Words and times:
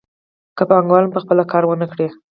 که 0.57 0.63
پانګوال 0.69 1.03
هم 1.05 1.11
په 1.15 1.19
خپله 1.23 1.43
کار 1.51 1.63
ونه 1.65 1.87
کړي 1.91 2.07